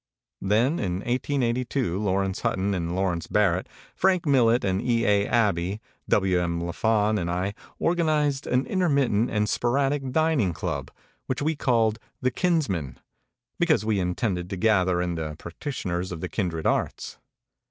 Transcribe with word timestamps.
Then 0.41 0.79
in 0.79 0.93
1882 1.01 1.99
Laurence 2.01 2.39
Hutton 2.41 2.73
and 2.73 2.95
Lawrence 2.95 3.27
Barrett, 3.27 3.69
Frank 3.93 4.25
Millet 4.25 4.63
and 4.65 4.81
E. 4.81 5.05
A. 5.05 5.27
Abbey, 5.27 5.79
W. 6.09 6.39
M. 6.41 6.59
Laffan 6.59 7.19
and 7.19 7.29
I 7.29 7.53
organized 7.77 8.47
an 8.47 8.65
intermittent 8.65 9.29
and 9.29 9.47
sporadic 9.47 10.11
dining 10.11 10.53
club, 10.53 10.89
which 11.27 11.43
we 11.43 11.55
called 11.55 11.99
The 12.19 12.31
Kins 12.31 12.67
men, 12.67 12.99
because 13.59 13.85
we 13.85 13.99
intended 13.99 14.49
to 14.49 14.57
gather 14.57 15.03
in 15.03 15.13
the 15.13 15.35
prac 15.37 15.59
titioners 15.59 16.11
of 16.11 16.19
the 16.19 16.29
kindred 16.29 16.65
arts. 16.65 17.19